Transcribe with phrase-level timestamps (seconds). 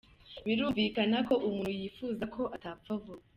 [0.45, 3.23] Birumvikana ko umuntu yifuzako atapfa vuba.